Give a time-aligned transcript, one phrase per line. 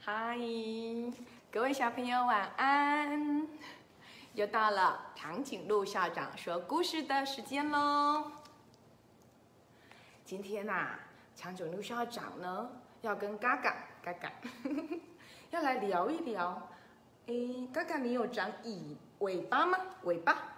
[0.00, 0.38] 嗨，
[1.50, 3.46] 各位小朋友晚安！
[4.32, 8.30] 又到了长颈鹿校长说故事的时间喽。
[10.24, 10.90] 今天呐、
[11.34, 12.70] 长颈鹿校长呢
[13.02, 14.32] 要跟嘎嘎嘎嘎
[15.50, 16.70] 要来聊一聊。
[17.26, 19.78] 诶，嘎嘎，你有长尾尾巴吗？
[20.04, 20.54] 尾巴？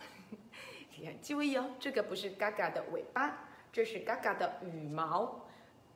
[1.22, 3.38] 注意哦，这个不是嘎嘎的尾巴，
[3.72, 5.46] 这是嘎嘎的羽毛。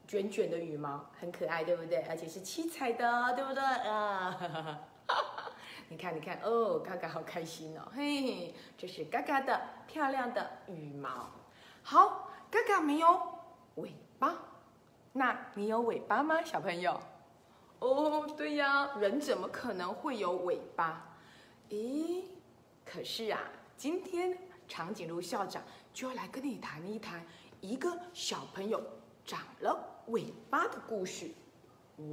[0.06, 2.02] 卷卷的羽毛很可爱，对不对？
[2.02, 4.80] 而且是七彩的，对不对啊？
[5.88, 11.30] 你看，你看，哦，嘎嘎好开心哦，嘿，这是嘎嘎的漂亮的羽毛。
[11.82, 13.20] 好，嘎嘎没有
[13.76, 14.34] 尾巴，
[15.12, 17.00] 那你有尾巴吗，小朋友？
[17.80, 21.16] 哦，对呀，人怎么可能会有尾巴？
[21.68, 22.24] 咦，
[22.84, 23.40] 可是啊，
[23.76, 25.62] 今天长颈鹿校长
[25.92, 27.24] 就要来跟你谈一谈
[27.60, 28.82] 一个小朋友
[29.24, 29.93] 长了。
[30.08, 31.30] 尾巴的故事，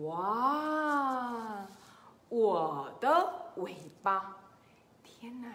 [0.03, 1.65] 哇！
[2.29, 4.37] 我的尾巴，
[5.03, 5.49] 天哪！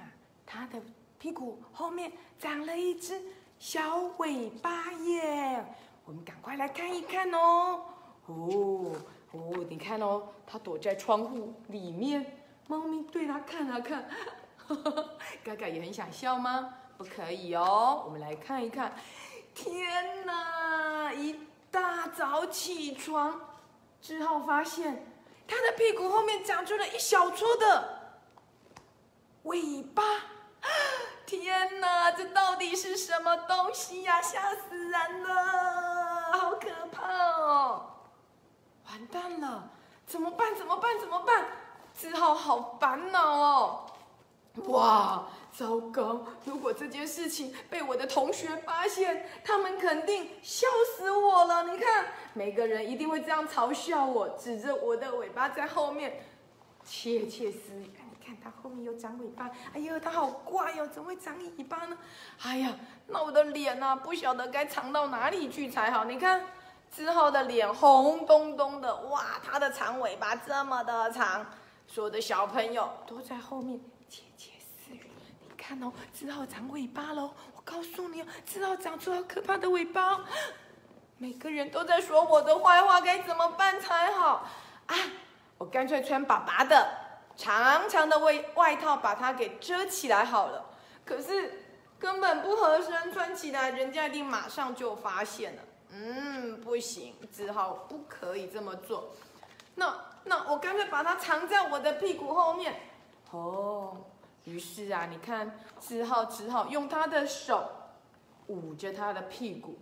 [0.44, 0.80] 它的
[1.18, 3.20] 屁股后面长了一只
[3.58, 5.64] 小尾巴耶！
[6.04, 7.82] 我们赶快来看一看哦。
[8.26, 8.92] 哦
[9.32, 14.04] 哦，你看哦，它躲在窗户里面，猫咪对它看啊看。
[15.42, 16.74] 嘎嘎也很想笑吗？
[16.98, 18.02] 不可以哦。
[18.04, 18.92] 我们来看一看，
[19.54, 21.12] 天哪！
[21.14, 21.38] 一
[21.76, 23.38] 大早起床
[24.00, 25.12] 之后，发现
[25.46, 28.14] 他的屁股后面长出了一小撮的
[29.42, 30.02] 尾巴。
[31.26, 34.22] 天哪，这到底是什么东西呀？
[34.22, 37.90] 吓死人了，好可怕哦！
[38.88, 39.68] 完蛋了，
[40.06, 40.56] 怎么办？
[40.56, 40.98] 怎么办？
[40.98, 41.44] 怎么办？
[41.94, 43.86] 志浩好烦恼哦！
[44.68, 45.24] 哇！
[45.56, 46.22] 糟糕！
[46.44, 51.64] 如果这件事情被我的同学发现，他们肯定笑死我了。
[51.64, 56.20] 你看，每个人一定会这样嘲笑我，指着我的尾巴在后面
[56.84, 57.90] 窃窃私语。
[57.90, 59.50] 你看，它后面有长尾巴。
[59.72, 61.96] 哎呦，它好怪哦，怎么会长尾巴呢？
[62.42, 66.04] 哎呀，那我的脸啊，不晓得该藏到哪里去才好。
[66.04, 66.44] 你看，
[66.94, 71.46] 之后的脸红咚咚的，哇，它的长尾巴这么的长，
[71.86, 73.80] 所有的小朋友都在后面
[74.10, 74.50] 窃窃。
[75.66, 77.32] 看哦，只好长尾巴喽！
[77.56, 80.24] 我告诉你哦，只好长出好可怕的尾巴。
[81.18, 84.46] 每个人都在说我的坏话，该怎么办才好
[84.86, 84.96] 啊？
[85.58, 86.88] 我干脆穿爸爸的
[87.36, 90.66] 长长的外外套，把它给遮起来好了。
[91.04, 91.64] 可是
[91.98, 95.62] 根本不合身，穿起来人家一定马上就发现了。
[95.90, 99.16] 嗯，不行，只好不可以这么做。
[99.74, 102.76] 那那我干脆把它藏在我的屁股后面。
[103.32, 103.96] 哦。
[104.46, 107.68] 于是啊，你看，只好只好用他的手
[108.46, 109.76] 捂着他的屁股，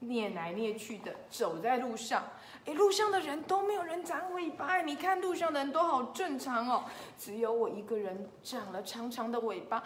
[0.00, 2.24] 捏来捏去的走在路上。
[2.66, 6.84] 哎，路上的人都没有人长尾巴，你看路上的人都好正常哦，
[7.16, 9.76] 只有我一个人长了长长的尾巴。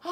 [0.00, 0.10] 啊，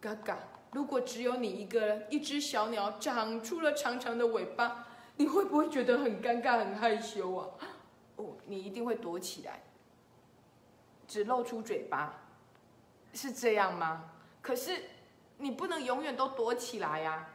[0.00, 0.36] 嘎嘎！
[0.72, 7.48] 如果只有你一个人，一只小鸟长出了长长的尾巴，你会不会觉得很尴尬、很害羞啊？
[8.16, 9.62] 哦，你一定会躲起来，
[11.06, 12.22] 只露出嘴巴。
[13.14, 14.04] 是这样吗？
[14.42, 14.84] 可是
[15.38, 17.26] 你不能永远都躲起来呀，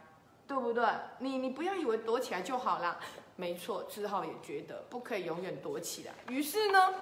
[0.46, 0.84] 对不对？
[1.18, 2.98] 你你不要以为躲起来就好啦。
[3.36, 6.12] 没错，志浩也觉得不可以永远躲起来。
[6.28, 6.94] 于是呢，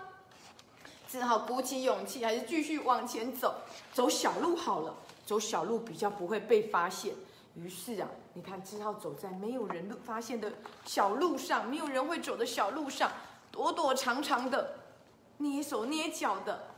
[1.08, 3.54] 志浩鼓起勇气，还是继续往前走，
[3.92, 4.94] 走小路好了，
[5.26, 7.14] 走小路比较不会被发现。
[7.56, 10.52] 于是啊，你看志浩走在没有人发现的
[10.84, 13.10] 小路上，没有人会走的小路上，
[13.50, 14.76] 躲躲藏藏的，
[15.38, 16.69] 捏手捏脚的。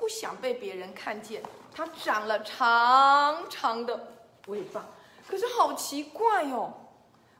[0.00, 1.42] 不想被别人看见，
[1.74, 4.14] 它长了长长的
[4.46, 4.86] 尾巴。
[5.28, 6.72] 可是好奇怪哦，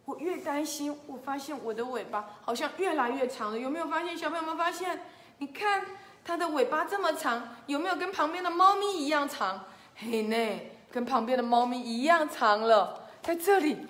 [0.05, 3.59] 我越担心，我发现我的尾巴好像越来越长了。
[3.59, 4.17] 有没有发现？
[4.17, 5.01] 小朋友们发现？
[5.39, 5.87] 你看
[6.23, 9.65] 它的尾巴这么长，有没有跟旁边的猫咪一样长？
[9.97, 10.61] 嘿呢，
[10.93, 13.87] 跟旁边的猫咪一样长了，在这里，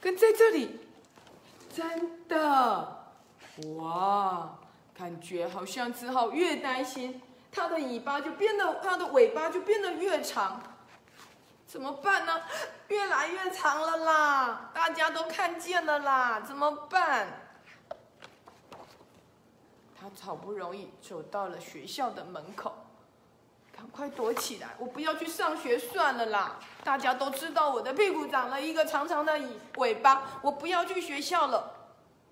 [0.00, 0.78] 跟在这里，
[1.74, 3.08] 真的，
[3.78, 4.58] 哇，
[4.96, 7.20] 感觉好像只好越担心。
[7.54, 10.60] 它的尾巴就变得，它的尾巴就变得越长，
[11.66, 12.42] 怎么办呢？
[12.88, 14.70] 越来越长了啦！
[14.74, 17.28] 大家都看见了啦，怎么办？
[19.96, 22.74] 他好不容易走到了学校的门口，
[23.74, 24.68] 赶快躲起来！
[24.78, 26.58] 我不要去上学算了啦！
[26.82, 29.40] 大家都知道我的屁股长了一个长长的
[29.76, 31.72] 尾巴，我不要去学校了。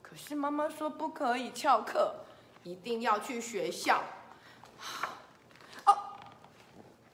[0.02, 2.14] 可是妈妈说不可以翘课，
[2.64, 4.02] 一定要去学校。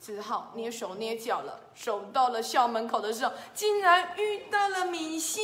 [0.09, 1.61] 哦，只好捏手捏脚了。
[1.75, 5.41] 走到了校门口的时候，竟然遇到了米西。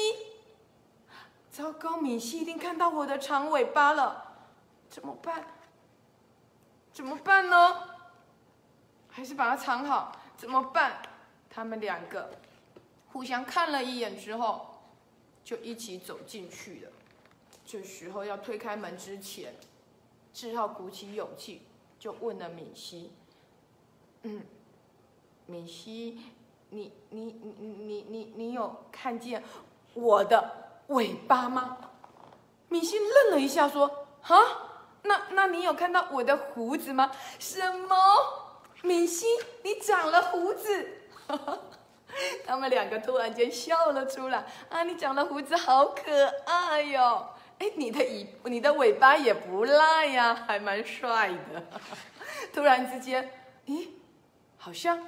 [1.51, 4.33] 糟糕，米西一定看到我的长尾巴了。
[4.89, 5.45] 怎么办？
[6.95, 7.91] 怎么办呢？
[9.11, 10.17] 还是把它藏好？
[10.37, 11.03] 怎么办？
[11.51, 12.31] 他们两个
[13.13, 14.81] 互相看了一眼之后，
[15.45, 16.91] 就一起走进去了。
[17.67, 19.55] 这时候要推开门之前，
[20.33, 21.63] 志浩鼓起勇气，
[21.99, 23.13] 就问了敏熙
[24.25, 24.43] ：“嗯，
[25.47, 26.21] 敏熙，
[26.71, 29.43] 你你你你你你有看见
[29.95, 30.51] 我的
[30.89, 31.79] 尾巴吗？”
[32.69, 34.37] 敏熙愣了一下，说：“啊，
[35.03, 37.11] 那那你有看到我的胡子吗？
[37.39, 37.97] 什么？
[38.83, 39.27] 敏熙，
[39.63, 40.89] 你长了胡子？”
[42.47, 44.45] 他们两个突然间笑了出来。
[44.69, 47.29] 啊，你长了胡子，好可爱哟！
[47.59, 51.63] 哎，你的尾，你的尾巴也不赖呀，还蛮帅的。
[52.53, 53.31] 突然之间，
[53.67, 53.89] 咦，
[54.65, 54.99] 好像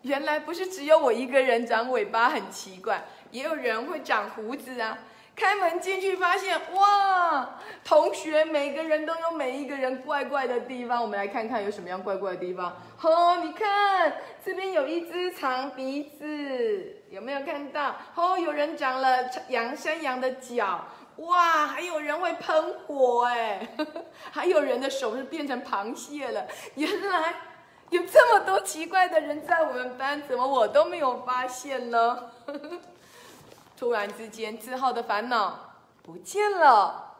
[0.00, 4.96] 原来不是只有我一个人长尾巴很奇怪，也有人会长胡子啊。
[5.34, 11.02] 开门进去发现，哇，同学每个人都有每一个人怪怪的地方。
[11.02, 12.74] 我们来看看有什么样怪怪的地方。
[13.02, 17.96] 哦，你看这边有一只长鼻子，有没有看到？
[18.14, 20.86] 哦，有人长了羊山羊的脚。
[21.16, 23.68] 哇，还有人会喷火哎，
[24.32, 26.46] 还有人的手是变成螃蟹了。
[26.76, 27.34] 原来
[27.90, 32.30] 有这么多奇怪的人在我们班，怎么我都没有发现呢？
[33.76, 37.16] 突然之间，志浩的烦恼不见了，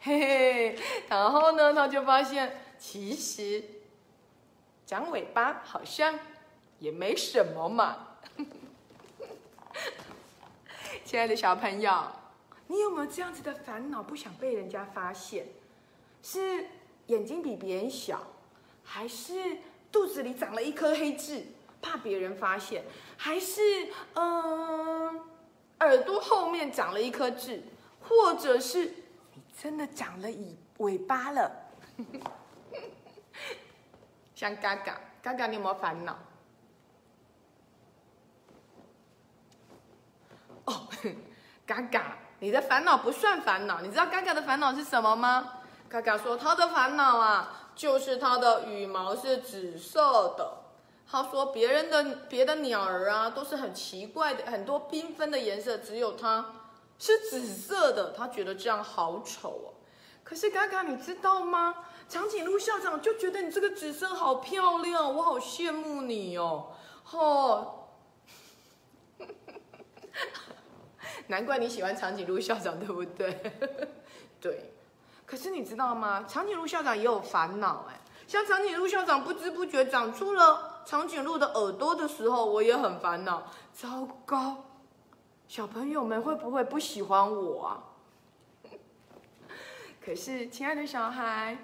[0.00, 0.78] 嘿嘿。
[1.08, 3.64] 然后呢，他就发现其实
[4.86, 6.18] 长尾巴好像
[6.78, 8.08] 也没什么嘛。
[11.04, 11.92] 亲爱的小朋友。
[12.66, 14.00] 你有没有这样子的烦恼？
[14.00, 15.46] 不想被人家发现，
[16.22, 16.68] 是
[17.06, 18.22] 眼睛比别人小，
[18.84, 19.58] 还是
[19.92, 21.44] 肚子里长了一颗黑痣，
[21.82, 22.84] 怕别人发现，
[23.16, 23.60] 还是
[24.14, 25.20] 嗯
[25.80, 27.62] 耳朵后面长了一颗痣，
[28.00, 28.84] 或者是
[29.34, 31.50] 你真的长了尾尾巴了？
[34.34, 36.18] 像嘎嘎，嘎嘎，你有没有烦恼？
[40.64, 40.88] 哦，
[41.66, 42.16] 嘎嘎。
[42.42, 45.60] 你的烦恼不算烦恼，你知道嘎嘎的烦恼是什么吗？
[45.90, 50.58] 嘎嘎说他的烦恼啊，就是他的羽毛是紫色的。
[51.10, 56.44] 他说别人的别的鸟儿啊都是很奇怪的，很多缤纷的颜色，只有它
[56.98, 59.72] 是紫色的，他觉得这样好丑哦。
[60.22, 61.86] 可是嘎嘎，你知道吗？
[62.06, 66.72] 长颈鹿校长就觉得你这个紫色好漂亮，我好羡慕你哦。
[67.12, 67.76] 哦。
[71.28, 73.40] 难怪你喜欢长颈鹿校长，对不对？
[74.38, 74.74] 对，
[75.30, 76.24] 可是你知道吗？
[76.26, 78.00] 长颈鹿校长也有烦恼哎。
[78.26, 83.44] 像长颈鹿校长不知不觉长出了长颈鹿的耳朵的时候，我也很烦恼。
[83.72, 84.64] 糟糕，
[85.46, 87.84] 小朋友们会不会不喜欢我啊？
[90.04, 91.56] 可是，亲爱的小孩，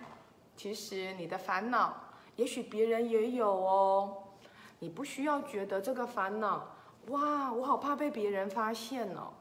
[0.56, 1.92] 其实你的烦恼，
[2.36, 4.18] 也许别人也有哦。
[4.78, 6.68] 你不需要觉得这个烦恼，
[7.08, 9.32] 哇，我好怕被别人发现哦。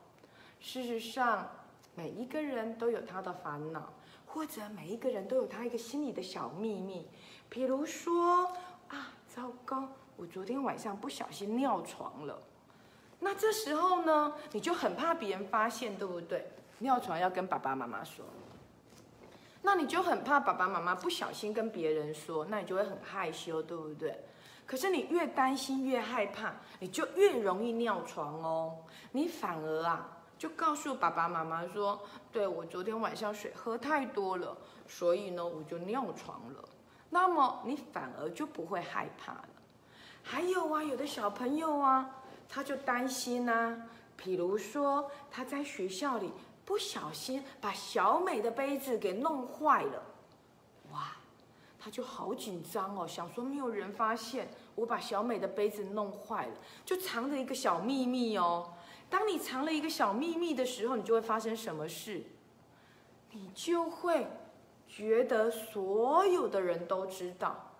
[0.60, 1.48] 事实上，
[1.94, 3.94] 每一个人都有他的烦恼，
[4.36, 7.08] 或者每一个人都有他一个心里的小秘密。
[7.48, 8.44] 比如说，
[8.90, 9.88] 啊，糟糕，
[10.18, 12.38] 我昨天晚上不小心尿床了。
[13.18, 16.46] 那这时候呢，你就很怕别人发现，对不对？
[16.80, 18.26] 尿床要跟爸爸妈妈说。
[19.62, 24.20] 那你就很怕爸爸妈妈不小心跟别人说，那你就会很害羞，对不对？
[24.66, 28.80] 可是你越担心越害怕，你就越容易尿床哦。
[29.14, 30.12] 你反而啊。
[30.38, 32.02] 就告诉爸爸妈妈说
[32.32, 34.56] ：“对我昨天晚上水喝太多了，
[34.88, 36.64] 所以呢我就尿床了。”
[37.10, 39.50] 那么你反而就不会害怕了。
[40.22, 42.10] 还有啊，有的小朋友啊，
[42.50, 43.80] 他就担心呐，
[44.18, 46.32] 比如说他在学校里
[46.66, 50.04] 不小心把小美的杯子给弄坏了，
[50.92, 51.16] 哇，
[51.80, 58.74] 他就好紧张哦，想说没有人发现我把小美的杯子弄坏了，就藏着一个小秘密哦。
[59.10, 62.24] 当你藏了一个小秘密的时候，你就会发生什么事？
[63.32, 64.28] 你就会
[64.88, 67.72] 觉得所有的人都知道，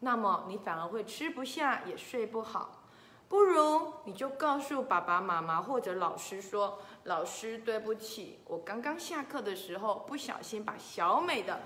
[0.00, 2.82] 那么你反而会吃不下，也睡不好。
[3.28, 11.60] 不如你就告诉爸爸妈妈或者老师说：“老师，对不起，我刚刚下课的时候不小心把小美的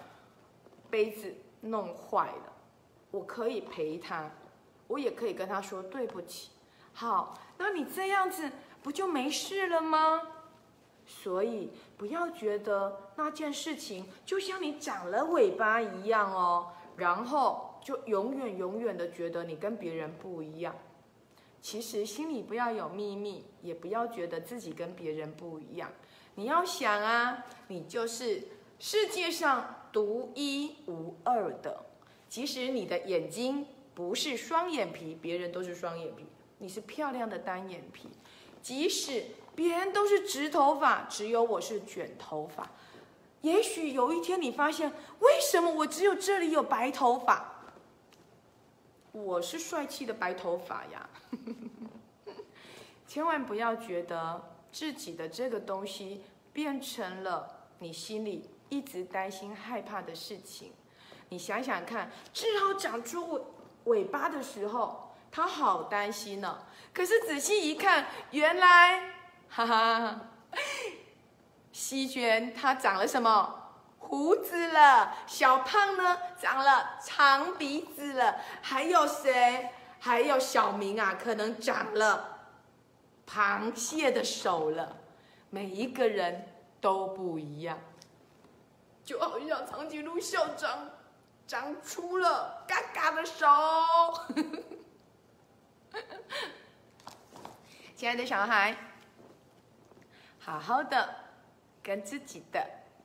[0.91, 2.53] 杯子弄坏了。
[3.11, 4.31] 我可以陪她，
[4.89, 6.51] 我也可以跟她说对不起。”
[6.93, 8.51] 好，那你这样子。
[8.83, 10.23] 不就没事了吗？
[11.07, 20.75] 所以不要觉得那件事情就像你长了尾巴一样哦，然后就永远永远的觉得你跟别人不一样。
[21.61, 25.91] 其实心里不要有秘密，也不要觉得自己跟别人不一样。
[26.37, 28.43] 你要想啊，你就是
[28.79, 31.85] 世界上独一无二的。
[32.29, 36.25] 即使你的眼睛不是双眼皮，别人都是双眼皮，
[36.59, 38.09] 你是漂亮的单眼皮。
[38.63, 42.71] 即使别人都是直头发，只有我是卷头发。
[43.43, 47.49] 也许有一天你发现，为什么我只有这里有白头发？
[49.11, 51.11] 我是帅气的白头发呀！
[53.07, 60.73] 千万不要觉得自己的这个东西变成了你心里一直担心害怕的事情。
[61.29, 63.43] 你想想看，志豪长出尾
[63.85, 66.59] 尾巴的时候，他好担心呢。
[66.93, 69.15] 可是仔细一看，原来，
[69.49, 70.21] 哈哈，
[71.73, 73.59] 西娟她长了什么？
[73.99, 75.17] 胡子了。
[75.27, 78.37] 小胖呢，长了长鼻子了。
[78.61, 79.71] 还有谁？
[79.99, 82.41] 还有小明啊，可能长了
[83.27, 84.97] 螃蟹的手了。
[85.49, 86.47] 每一个人
[86.81, 87.79] 都不一样，
[89.05, 90.91] 就好像长颈鹿校长
[91.47, 93.47] 长出了嘎嘎的手。
[98.03, 98.77] 亲爱的小孩，
[100.41, 101.09] 好好的
[101.81, 102.61] 跟自己的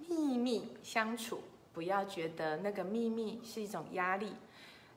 [0.10, 1.40] 秘密相处，
[1.72, 4.34] 不要觉得那个秘密是一种压力。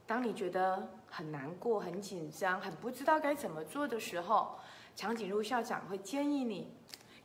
[0.07, 4.59] 当你觉得很难过、很紧张、很不知道该怎么做的时候，
[4.97, 6.73] 长颈鹿校长会建议你，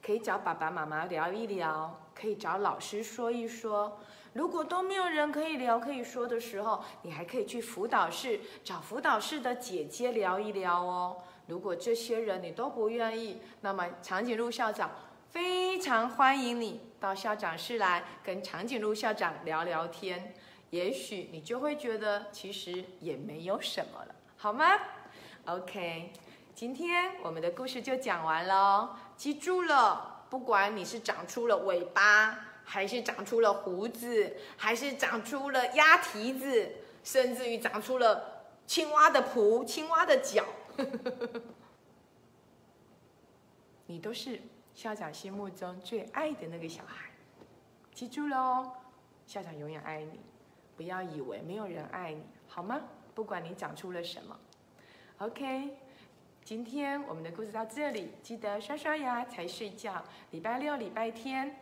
[0.05, 4.01] 可以找爸爸妈妈聊一聊，可以找老师说一说。
[4.33, 11.23] 如果都没有人可以聊、可以说的时候，你还可以去辅导室找辅导室的姐姐聊一聊哦。
[11.47, 14.89] 如果这些人你都不愿意，那么长颈鹿校长
[15.29, 20.33] 非常欢迎你到校长室来跟长颈鹿校长聊聊天。
[20.71, 24.65] 也许你就会觉得其实也没有什么了，好吗
[25.45, 26.11] ？OK，
[26.55, 28.97] 今天我们的故事就讲完了。
[29.15, 36.71] 记住了，不管你是长出了尾巴，还是长出了胡子，还是长出了鸭蹄子，
[37.03, 40.43] 甚至于长出了青蛙的蹼、青蛙的脚。
[43.87, 44.41] 你都是
[44.73, 47.09] 校长心目中最爱的那个小孩，
[47.93, 48.71] 记住了哦，
[49.25, 50.19] 校长永远爱你，
[50.75, 52.81] 不要以为没有人爱你，好吗？
[53.13, 54.37] 不管你长出了什么
[55.19, 55.77] ，OK。
[56.43, 60.03] 今天我们的故事到这里，记得刷刷牙才睡觉。
[60.29, 61.59] 礼拜六、礼拜天，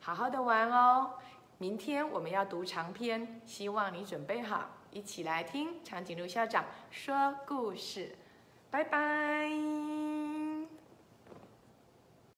[0.00, 1.12] 好好的玩哦。
[1.58, 8.16] 明天我们要读长篇，希望你准备好，一起来听长颈鹿校长说故事。
[8.70, 9.87] 拜拜。